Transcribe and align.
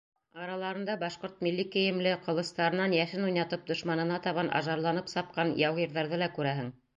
Араларында 0.43 0.93
башҡорт 1.01 1.43
милли 1.47 1.65
кейемле, 1.75 2.13
ҡылыстарынан 2.27 2.95
йәшен 3.01 3.27
уйнатып 3.27 3.69
дошманына 3.73 4.19
табан 4.29 4.51
ажарланып 4.61 5.13
сапҡан 5.15 5.53
яугирҙәрҙе 5.67 6.21
лә 6.25 6.33
күрәһең. 6.41 6.75